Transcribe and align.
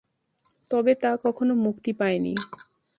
তবে 0.71 0.93
তা 0.95 1.11
কখনো 1.23 1.53
মুক্তি 1.65 1.91
পায়নি। 1.93 2.33